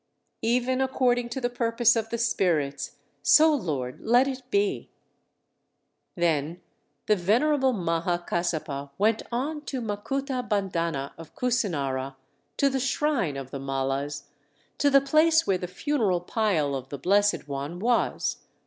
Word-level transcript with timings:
'""Even 0.41 0.81
according 0.81 1.29
to 1.29 1.39
the 1.39 1.47
purpose 1.47 1.95
of 1.95 2.09
the 2.09 2.17
spirits, 2.17 2.95
so, 3.21 3.53
Lord, 3.53 3.99
let 4.01 4.27
it 4.27 4.41
be!" 4.49 4.89
Then 6.15 6.59
the 7.05 7.15
venerable 7.15 7.71
Maha 7.71 8.17
Kassapa 8.27 8.89
went 8.97 9.21
on 9.31 9.61
to 9.65 9.79
Makuta 9.79 10.41
bandhana 10.41 11.13
of 11.19 11.35
Kusinara, 11.35 12.15
to 12.57 12.67
the 12.67 12.79
shrine 12.79 13.37
of 13.37 13.51
the 13.51 13.59
Mallas, 13.59 14.23
to 14.79 14.89
the 14.89 15.01
place 15.01 15.45
where 15.45 15.59
the 15.59 15.67
funeral 15.67 16.21
pile 16.21 16.73
of 16.73 16.89
the 16.89 16.97
Blessed 16.97 17.47
One 17.47 17.77
was. 17.77 18.37